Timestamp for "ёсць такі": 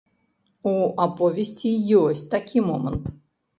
2.01-2.67